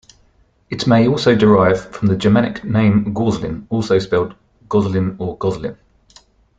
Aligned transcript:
It 0.71 0.87
may 0.87 1.07
also 1.07 1.35
derive 1.35 1.91
from 1.91 2.07
the 2.07 2.15
Germanic 2.15 2.63
name 2.63 3.13
Gauzlin, 3.13 3.67
also 3.69 3.99
spelled 3.99 4.33
Gozlin 4.67 5.15
or 5.19 5.37
Goslin. 5.37 5.77